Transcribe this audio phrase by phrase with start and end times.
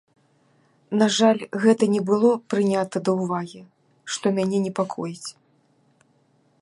[1.01, 3.61] На жаль, гэта не было прынята да ўвагі,
[4.15, 5.29] што мяне непакоіць.